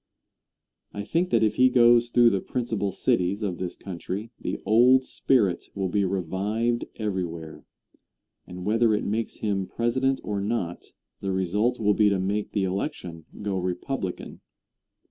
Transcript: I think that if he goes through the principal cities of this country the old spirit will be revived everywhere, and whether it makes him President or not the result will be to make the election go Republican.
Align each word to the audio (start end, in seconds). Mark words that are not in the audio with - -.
I 0.93 1.03
think 1.03 1.29
that 1.29 1.43
if 1.43 1.57
he 1.57 1.69
goes 1.69 2.09
through 2.09 2.31
the 2.31 2.39
principal 2.41 2.91
cities 2.91 3.43
of 3.43 3.59
this 3.59 3.75
country 3.75 4.31
the 4.39 4.59
old 4.65 5.05
spirit 5.05 5.65
will 5.75 5.89
be 5.89 6.05
revived 6.05 6.85
everywhere, 6.95 7.65
and 8.47 8.65
whether 8.65 8.95
it 8.95 9.05
makes 9.05 9.41
him 9.45 9.67
President 9.67 10.19
or 10.23 10.41
not 10.41 10.85
the 11.19 11.31
result 11.31 11.79
will 11.79 11.93
be 11.93 12.09
to 12.09 12.17
make 12.17 12.51
the 12.53 12.63
election 12.63 13.25
go 13.43 13.59
Republican. 13.59 14.41